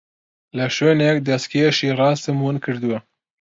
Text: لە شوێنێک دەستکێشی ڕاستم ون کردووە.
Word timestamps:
لە 0.57 0.65
شوێنێک 0.75 1.17
دەستکێشی 1.27 1.95
ڕاستم 1.99 2.37
ون 2.41 2.57
کردووە. 2.65 2.99